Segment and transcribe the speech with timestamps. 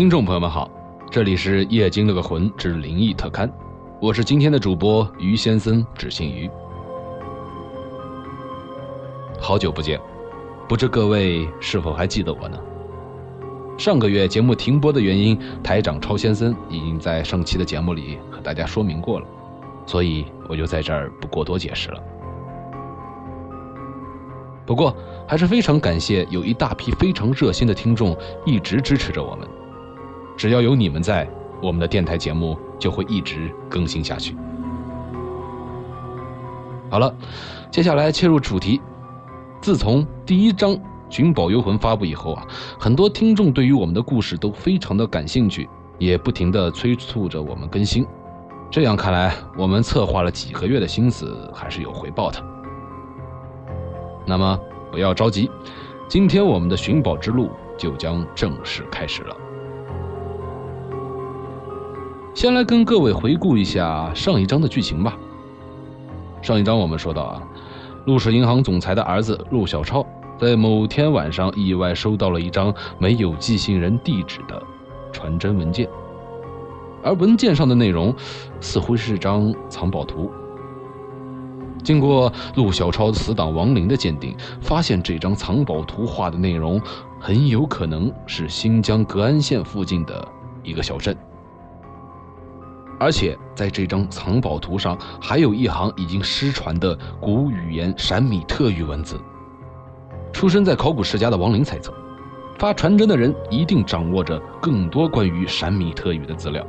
[0.00, 0.70] 听众朋友们好，
[1.10, 3.46] 这里是《夜惊了个魂之灵异特刊》，
[4.00, 6.50] 我是今天的主播于先生，只姓于。
[9.38, 10.00] 好久不见，
[10.66, 12.58] 不知各位是否还记得我呢？
[13.76, 19.26] 上个月节目停播的原因，台长超先生已经在上期的节目里和大家说明过了，
[19.84, 22.02] 所以我就在这儿不过多解释了。
[24.64, 24.96] 不过
[25.28, 29.46] 还是非常感谢有一大批非常热心的听众一直支持着我们。
[30.40, 31.28] 只要有你们在，
[31.62, 34.34] 我们的电台节目就会一直更新下去。
[36.88, 37.14] 好了，
[37.70, 38.80] 接下来切入主题。
[39.60, 40.70] 自从第一章
[41.10, 42.46] 《寻宝幽魂》发布以后啊，
[42.78, 48.06] 很多听众对于我们的故事都非常的感兴趣，也不停的催促着我们更新。
[48.70, 52.42] 这样看来，我们策划了几个月的心思还是有回报的。
[54.24, 54.58] 那么
[54.90, 55.50] 不要着急，
[56.08, 59.36] 今天我们的寻宝之路就将正式开始了。
[62.32, 65.18] 先来跟各位回顾一下上一章的剧情吧。
[66.40, 67.42] 上一章我们说到啊，
[68.06, 70.06] 陆氏银行总裁的儿子陆小超
[70.38, 74.62] 在某天晚上意外收到了一张没有寄信人地址的
[75.12, 75.88] 传真文件，
[77.02, 78.14] 而文件上的内容
[78.60, 80.30] 似乎是张藏宝图。
[81.82, 86.80] 经过陆小超死党王林的鉴定，发现这张藏宝图画的内容
[87.18, 90.26] 很有可能是新疆格安县附近的
[90.62, 91.16] 一个小镇。
[93.00, 99.18] 而且在这张藏宝图上，还有一行已经失传的古语言闪米特语文字。
[100.34, 101.94] 出生在考古世家的王林猜测，
[102.58, 106.64] 发传真的人一定掌握着更多关于闪米特语的资料。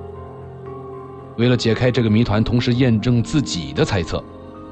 [1.37, 4.23] 为了解开这个谜团，同时验证自己的猜测，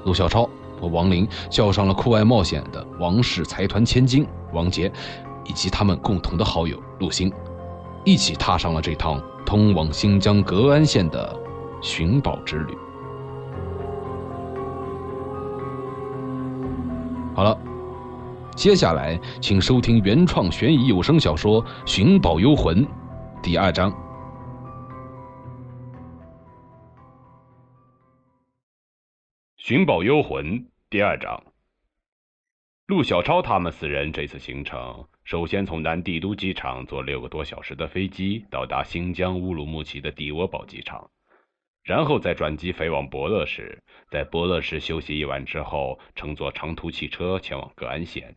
[0.06, 0.50] 陆小超
[0.80, 4.90] 和王林叫上了酷爱冒险的王氏财团千金王杰，
[5.44, 7.30] 以及他们共同的好友陆星，
[8.06, 11.38] 一起踏上了这趟通往新疆格安县的。
[11.82, 12.78] 寻宝之旅。
[17.36, 17.58] 好了，
[18.56, 22.86] 接下来请收听原创悬疑有声小说《寻宝幽魂》
[23.42, 23.90] 第二章。
[29.56, 30.46] 《寻宝幽魂》
[30.90, 31.42] 第二章。
[32.88, 41.08] 陆小超他们四人这次行程，首先从南帝都机场坐六个多小时的飞机到达新疆乌鲁木齐的迪窝堡机场。
[41.90, 48.36] 然后再转机飞往博乐市，在博乐市休息一晚之后，乘坐长途汽车前往格安县。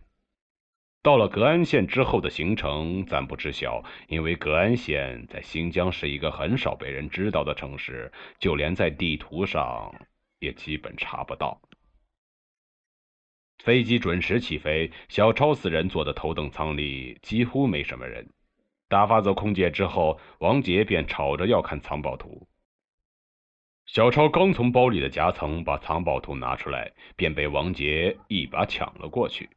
[1.02, 9.94] 到了格安县之后的行程暂不知晓，因为格安县在新疆是一个很少被人知道的城市，就连在地图上
[10.38, 11.60] 也基本查不到。
[13.58, 18.26] 飞机准时起飞，小超四人坐的头等舱里几乎没什么人。
[18.88, 22.48] 打发走空姐之后，王杰便吵着要看藏宝图。
[23.92, 29.50] 小超刚从包里的夹层把藏宝图拿出来，便被王杰一把抢了过去。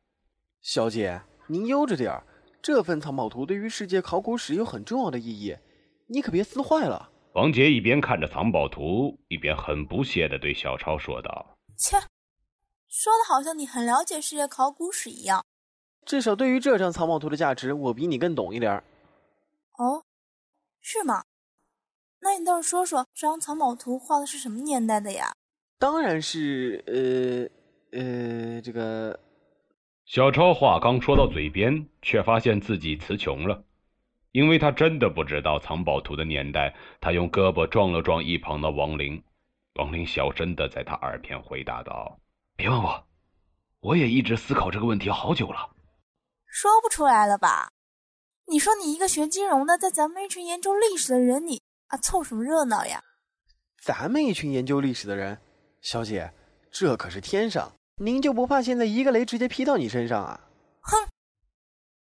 [0.60, 2.22] 小姐，您悠着点儿，
[2.62, 5.56] 这份藏宝图对于世界考古史有很重要的意义，
[6.08, 7.10] 你可别撕坏了。
[7.36, 11.96] 王杰一边看着藏宝图，一边很不屑地对小超说道：“切，
[12.90, 15.46] 说的好像你很了解世界考古史一样。
[16.06, 18.84] 至少对于这张藏宝图的价值，我比你更懂一点儿。”
[19.80, 20.04] 哦，
[20.82, 21.24] 是吗？
[22.26, 25.32] 那你倒是说说，这张藏宝图画的是什么年代的呀？
[25.78, 26.84] 当然是，
[27.92, 29.20] 呃，呃，这个。
[30.06, 33.64] 小超话刚说到嘴边，却发现自己词穷了，
[34.32, 36.76] 因为他真的不知道藏宝图的年代。
[37.00, 39.22] 他用胳膊撞了撞一旁的王林，
[39.76, 42.20] 王林小声的在他耳边回答道
[42.58, 43.06] ：“别问我，
[43.82, 45.70] 我也一直思考这个问题好久了。”
[46.50, 47.70] 说不出来了吧？
[48.48, 51.62] 你说你一个学金融的，在咱们一群研究历史的人，你。
[51.96, 53.02] 啊，凑什么热闹呀！
[53.82, 55.40] 咱们一群研究历史的人，
[55.82, 56.34] 小姐，
[56.70, 60.42] 这可是天上，您就不怕现在一个雷直接劈到你身上啊？
[60.82, 61.08] 哼，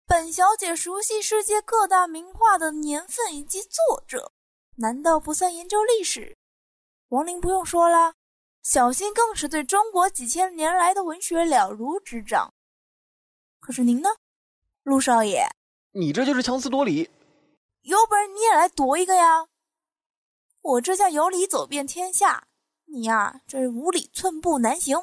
[0.07, 4.31] 本小姐熟悉世界各大名画的年份以及作者，
[4.77, 6.37] 难道不算研究历史？
[7.09, 8.13] 王林不用说了，
[8.63, 12.53] 小新更是对中国几千年来的文学了如指掌。
[13.59, 14.09] 可是您呢，
[14.83, 15.45] 陆少爷？
[15.91, 17.09] 你这就是强词夺理，
[17.81, 19.47] 有本事你也来夺一个呀！
[20.63, 22.47] 我这叫有理走遍天下，
[22.85, 24.95] 你呀，这是无理寸步难行。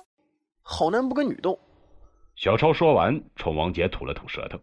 [0.62, 1.58] 好男不跟女斗。
[2.36, 4.60] 小超说完，冲王杰吐了吐舌头，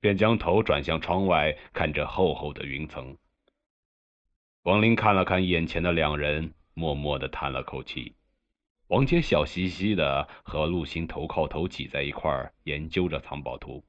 [0.00, 3.16] 便将头转向窗外，看着厚厚的云层。
[4.64, 8.16] 王林看了看眼前的两人，默默的叹了口气。
[8.88, 13.84] 王杰笑嘻嘻的和陆星头靠头挤在一块儿，研究着藏宝图。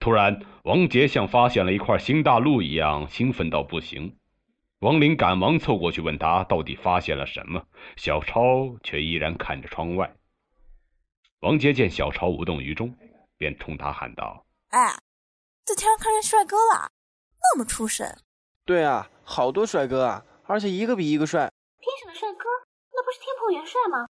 [0.00, 4.16] 突然，王杰像发现了一块新大陆一样，兴奋到不行。
[4.84, 7.66] 王林赶忙凑过去问他到底发现了什么，
[7.96, 10.14] 小超却依然看着窗外。
[11.40, 12.94] 王杰见小超无动于衷，
[13.38, 14.98] 便冲他喊道：“哎，
[15.64, 16.90] 在天上看见帅哥了，
[17.40, 18.14] 那么出神。
[18.66, 21.50] ”“对啊，好多帅哥啊，而且一个比一个帅。
[21.80, 22.44] ”“天上的帅哥，
[22.92, 24.06] 那不是天蓬元帅吗？”“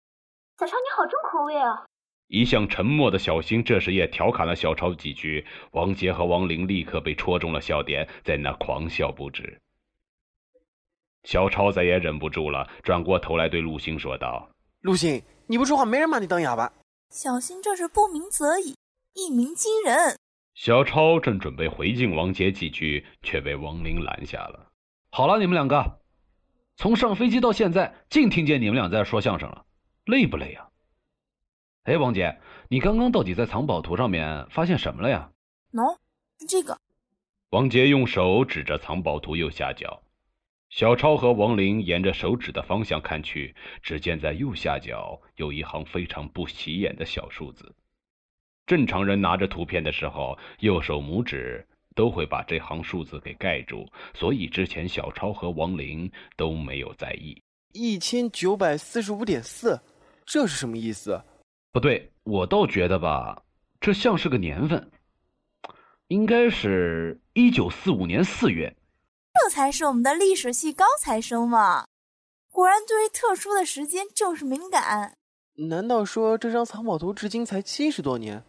[0.57, 1.85] 小超，你好重口味啊！”
[2.31, 9.61] 一向沉默的小新这时也调侃了小超几句，王杰和王林立刻被戳中了笑点，在那狂笑不止。
[11.25, 14.49] 小超再也忍不住了，转过头来对陆星说道
[14.81, 16.73] ：“陆星，你不说话，没人骂你当哑巴。”
[17.11, 18.77] 小新这是不鸣则已，
[19.15, 20.17] 一鸣惊人。
[20.55, 24.69] 小超正准备回敬王杰几句，却被王林拦下了。
[25.11, 26.01] 好了，你们两个，
[26.77, 29.65] 从上飞机到现在，净听见你们俩在说相声了，
[30.07, 30.69] 累不累呀？
[31.85, 32.39] 哎，王杰，
[32.69, 35.31] 你刚刚到底在藏宝图上面发现什么了呀？
[35.73, 35.97] 喏，
[36.49, 36.79] 这个。
[37.51, 40.03] 王杰用手指着藏宝图右下角。
[40.71, 47.75] 小超和王林沿着手指的方向看去，只见在右下角有一行非常不起眼的小数字。
[48.67, 57.43] 正常人拿着图片的时候，右手拇指都会把这行数字给盖住，所以之前小超和王林都没有在意。
[57.73, 59.81] 一千九百四十五点四，
[60.25, 61.21] 这是什么意思？
[61.73, 63.43] 不对，我倒觉得吧，
[63.81, 64.89] 这像是个年份，
[66.07, 68.77] 应该是一九四五年四月。
[69.32, 71.87] 这才是我们的历史系高材生嘛！
[72.50, 75.17] 果然对于特殊的时间就是敏感。
[75.69, 78.43] 难道说这张藏宝图至今才七十多年？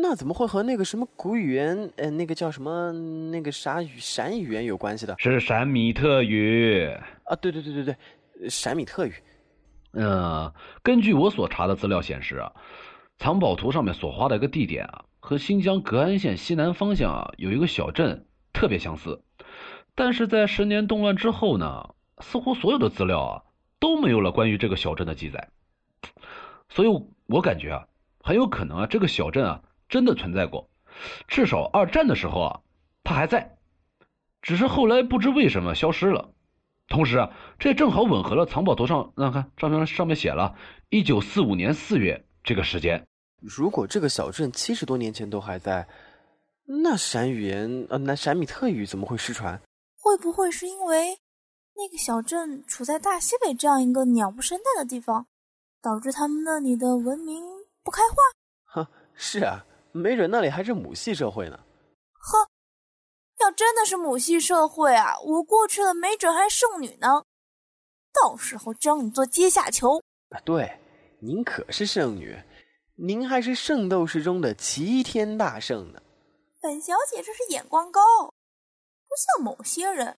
[0.00, 2.92] 那怎么会和那个什么古语言，呃，那个叫什么
[3.30, 5.14] 那个啥语闪语言有关系的？
[5.18, 6.88] 是闪米特语
[7.24, 7.36] 啊！
[7.36, 9.12] 对对对对对，闪米特语。
[9.92, 10.52] 嗯，
[10.82, 12.52] 根据我所查的资料显示啊，
[13.18, 19.20] 藏宝图上面所画的一个地点啊，和新疆格安县西南方向啊有一个小镇特别相似。
[19.98, 23.42] 但是在十年动乱之后呢，似乎所有的资料啊
[23.80, 25.48] 都没有了关于这个小镇的记载，
[26.68, 26.88] 所以
[27.26, 27.88] 我感觉啊，
[28.20, 30.70] 很有可能啊这个小镇啊真的存在过，
[31.26, 32.60] 至少二战的时候啊
[33.02, 33.56] 它还在，
[34.40, 36.30] 只是后来不知为什么消失了。
[36.86, 40.54] 同时啊，这正好吻合了藏宝图上那看照片上面写了
[40.90, 43.04] 一九四五年四月这个时间。
[43.40, 45.88] 如果这个小镇七十多年前都还在，
[46.66, 49.60] 那闪语言呃那闪米特语怎么会失传？
[50.00, 51.18] 会不会是因为
[51.74, 55.26] 那个小镇处在大西北这样一个鸟不生蛋的地方，
[55.82, 57.44] 导致他们那里的文明
[57.82, 58.16] 不开化？
[58.64, 61.58] 哼，是啊，没准那里还是母系社会呢。
[62.12, 62.48] 哼，
[63.40, 67.24] 要真的是母系社会啊，我过去了，没准还剩女呢。
[68.12, 70.02] 到时候教你做阶下囚。
[70.30, 70.80] 啊，对，
[71.20, 72.36] 您可是圣女，
[72.96, 76.00] 您还是圣斗士中的齐天大圣呢。
[76.60, 78.00] 本小姐这是眼光高。
[79.18, 80.16] 不像某些人，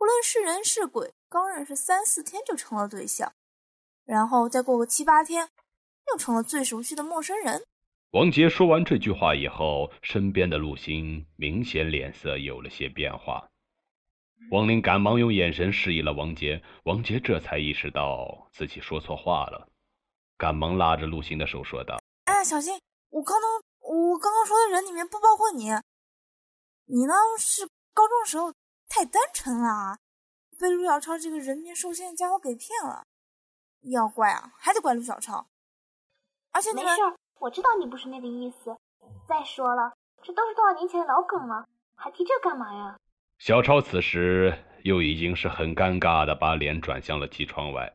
[0.00, 3.32] 无论是人是鬼，刚认识三四天就成了对象，
[4.04, 5.48] 然后再过个七八天，
[6.10, 7.64] 又成了最熟悉的陌生人。
[8.10, 13.46] 王杰说完这句话以后，身边的陆星明显脸色有了些变化。
[14.50, 19.68] 王林赶忙用眼神示意了王杰，王杰这才意识到自己说错话了，
[20.36, 22.76] 赶忙拉着陆星的手说道：“哎，小心！
[23.10, 25.66] 我刚刚我刚刚说的人里面不包括你，
[26.86, 28.52] 你呢是？”高中时候
[28.88, 29.98] 太单纯了，
[30.58, 33.04] 被陆小超这个人面兽心的家伙给骗了。
[33.82, 35.46] 要怪啊，还得怪陆小超。
[36.50, 36.88] 而且没事，
[37.38, 38.76] 我知道你不是那个意思。
[39.28, 42.98] 再说了，这都是多少年前的老梗了，还提这干嘛呀？
[43.38, 47.94] 小超此时又已经是很尴尬的把脸转向了机窗外。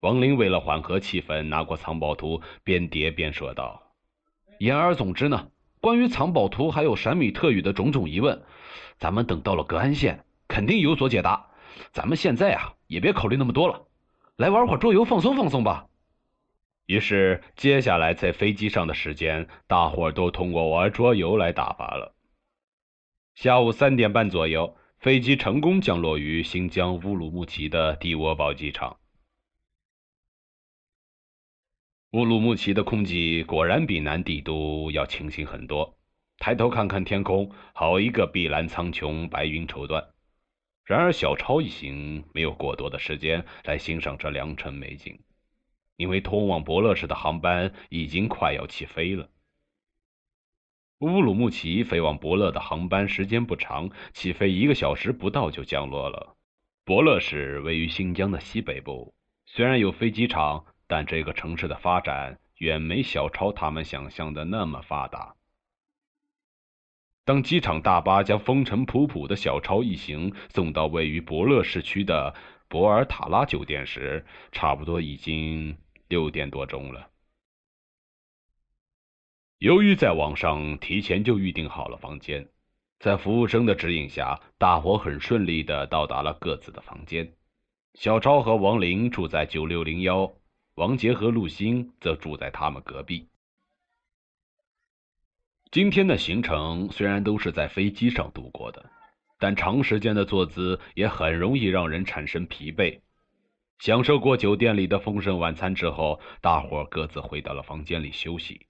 [0.00, 3.92] 王林为了缓和气氛，拿过藏宝图，边叠边说道
[4.60, 8.42] ：“言而总之呢，关于藏宝图还有闪米特语的种种疑问。”
[8.98, 11.50] 咱们等到了格安县，肯定有所解答。
[11.92, 13.86] 咱们现在啊，也别考虑那么多了，
[14.36, 15.86] 来玩会儿桌游，放松放松吧。
[16.86, 22.14] 于是，接下来在飞机上的时间，大伙儿都通过玩桌游来打发了。
[23.34, 28.96] 下午三点半左右，飞机成功降落于新疆乌鲁木齐的蒂窝堡机场。
[32.12, 35.97] 乌鲁木齐的空气果然比南帝都要清新很多。
[36.38, 40.06] 抬头看看天空，好一个碧蓝苍穹，白云绸缎。
[40.84, 45.18] 然而，小超一行没有过多的时间来欣赏这良辰美景，
[45.96, 49.28] 因为通往伯乐市的航班已经快要起飞了。
[51.00, 56.36] 乌鲁木齐飞往伯乐的航班时间不长，起飞一个小时不到就降落了。
[56.84, 59.12] 伯乐市位于新疆的西北部，
[59.44, 65.34] 虽然有飞机场，但这个城市的发展远没小超他们想象的那么发达。
[67.28, 72.34] 当机场大巴将风尘仆仆的小超一行送到位于伯乐市区的
[72.68, 75.76] 博尔塔拉酒店时，差不多已经
[76.08, 77.10] 六点多钟了。
[79.58, 82.48] 由于在网上提前就预订好了房间，
[82.98, 87.30] 在服务生的指引下，大伙很顺利的到达了各自的房间。
[87.92, 90.32] 小超和王林住在九六零幺，
[90.76, 93.28] 王杰和陆星则住在他们隔壁。
[95.70, 98.90] 今天的行程虽然都是在飞机上度过的，
[99.38, 103.00] 但长时间的坐姿也很容易让人产生疲惫。
[103.78, 108.66] 享受过酒店里的丰盛晚餐之后，大伙各自回到了房间里休息。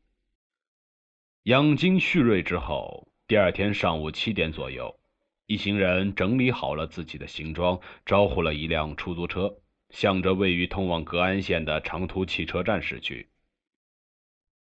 [1.45, 4.99] 养精蓄锐之后，第二天上午七点左右，
[5.47, 9.55] 一行人整理好了自己的行装，招呼了一辆出租车，
[9.91, 13.29] 向着位于通往格安县的长途汽车站驶去。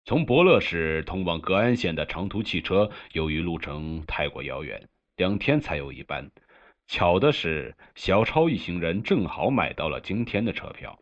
[0.07, 6.31] 从伯乐市通往格安县的长途汽车，由于路程太过遥远，两天才有一班。
[6.87, 10.99] 巧的是，小超一行人正好买到了今天的车票。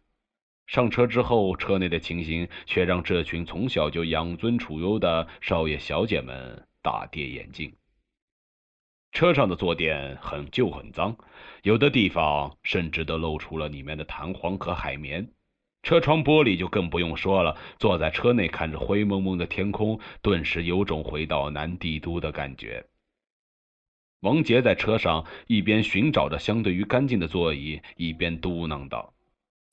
[0.68, 7.75] 上车之后，车内的情形却让这群从小就养尊处优的少爷小姐们大跌眼镜。
[9.11, 11.16] 车上的坐垫很旧很脏，
[11.64, 15.28] 有的地方甚至都露出了里面的弹簧和海绵。
[15.82, 22.86] 车窗玻璃就更不用说了，坐在车内看着灰蒙蒙的天空，顿时有种回到南帝都的感觉。
[24.20, 29.12] 王杰在车上一边寻找着相对于干净的座椅，一边嘟囔道。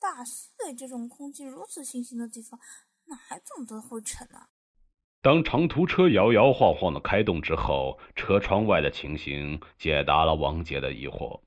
[0.02, 2.60] 大四这种空气如此清新的地方，
[3.06, 4.40] 哪还这么多灰尘呢？
[5.22, 11.42] 当长途车摇摇晃晃的开动之后，车窗外的情形解答了王杰的疑惑。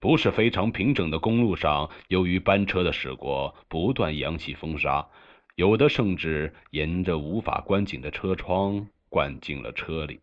[0.00, 5.08] 不是非常平整的公路上，由于班车的驶过，不断扬起风沙，
[5.56, 10.20] 有的甚至沿着无法关紧的车窗灌进了车里。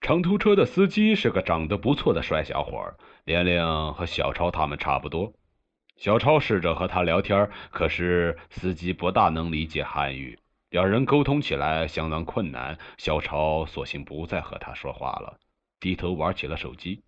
[0.00, 5.32] 长途车的司机是个长得不错的帅小伙，年龄和小超他们差不多。
[5.96, 10.38] 小超试着和他聊天，可是司机不大能理解汉语，
[10.70, 12.78] 两人沟通起来相当困难。
[12.98, 15.40] 小超索性不再和他说话了，
[15.80, 17.02] 低头玩起了手机。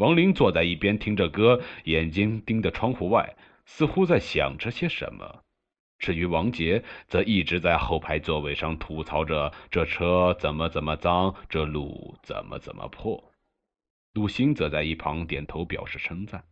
[0.00, 5.44] 王林坐在一边听着歌，眼睛盯着窗户外，似乎在想着些什么。
[5.98, 13.22] 至于王杰，则一直在后排座位上吐槽着这车怎么怎么脏，这路怎么怎么破。
[14.14, 16.44] 陆星则在一旁点头表示称赞。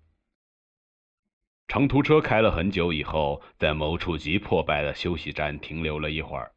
[1.69, 6.53] 长途车开了很久以后，在某处极破败的休息站停留了一会儿。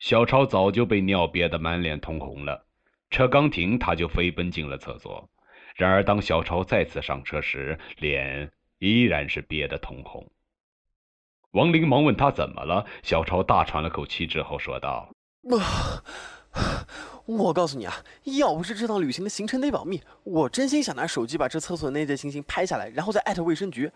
[0.00, 2.66] 小超早就被尿憋得满脸通红了，
[3.10, 5.30] 车刚停，他就飞奔进了厕所。
[5.76, 10.26] 然而，当小超再次上车时，脸依然是憋得通红。
[11.50, 15.10] 王林忙问他怎么了，小超大喘了口气之后说道
[17.26, 17.94] ：“我告诉你啊，
[18.38, 23.90] 要不是这趟旅行的行程得保密，我真心想拿手机把这厕所内的情形拍下来，然后再艾特卫生局。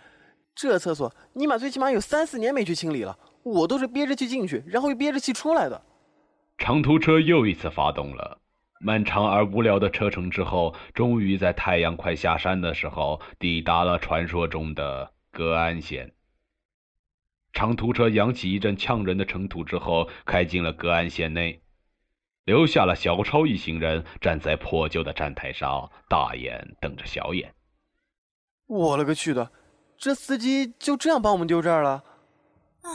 [0.54, 5.80] 这厕所尼玛最起码有三四年没去清理了，我都是憋着气进去，然后又憋着气出来的。”
[6.58, 8.38] 长途车又一次发动了，
[8.82, 16.14] 漫长而无聊的车程之后，终于在太阳快下山的时候，抵达了传说中的格安县。
[17.52, 21.60] 长途车扬起一阵呛人的尘土之后，开进了格安县内，
[22.44, 27.54] 留下了小超一行人站在破旧的站台上，大眼瞪着小眼。
[28.66, 29.52] 我勒个去的，
[29.98, 32.02] 这司机就这样把我们丢这儿了？
[32.80, 32.90] 唉，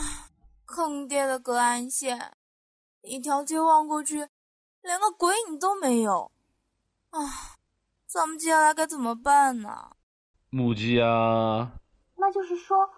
[0.64, 2.32] 坑爹的格安县，
[3.02, 4.26] 一条街望过去，
[4.86, 6.30] 连个鬼影都没有。
[7.10, 7.20] 啊，
[8.06, 9.96] 咱们接下来该怎么办呢？
[10.50, 11.72] 母鸡啊！
[12.14, 12.88] 那就是说。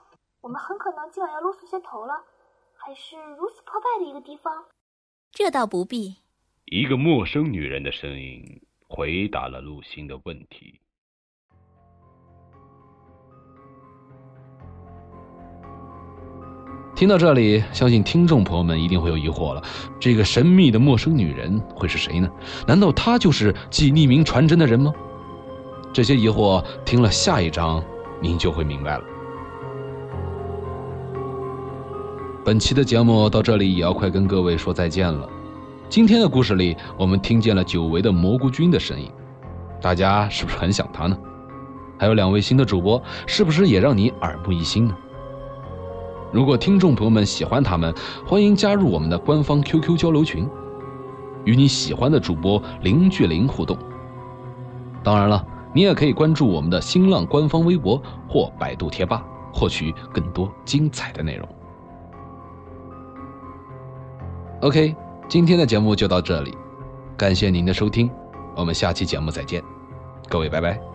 [0.41, 2.15] 我们很可能今晚要露宿街头了，
[2.73, 4.67] 还是如此破败的一个地方？
[5.33, 6.17] 这倒不必。
[6.67, 10.81] 一个陌生女人的声音回答了陆星的问题。
[16.99, 19.63] 听到这里，相信听众朋友们一定会有疑惑了：
[20.01, 22.29] 这个神秘的陌生女人会是谁呢？
[22.67, 24.93] 难道她就是寄匿名传真的人吗？
[25.93, 27.81] 这些疑惑听了下一章，
[28.21, 29.05] 您就会明白了。
[32.45, 35.31] 本期的节目到这里也要快跟各位说再见了。
[35.89, 39.09] 今天的故事里，我们听见了久违的蘑菇君的声音，
[39.81, 41.17] 大家是不是很想他呢？
[41.97, 44.97] 还有两位新的主播，是不是也让你耳目一新呢？
[46.33, 47.95] 如果听众朋友们喜欢他们，
[48.27, 50.49] 欢迎加入我们的官方 QQ 交流群，
[51.45, 53.77] 与你喜欢的主播零距离互动。
[55.03, 61.49] 当然了，你也可以关注我们的新浪官方微博或百度贴吧，获取更多精彩的内容。
[64.61, 64.95] OK，
[65.29, 66.55] 今天的节目就到这里，
[67.17, 68.11] 感谢您的收听，
[68.55, 69.63] 我们下期节目再见，
[70.29, 70.88] 各位拜拜。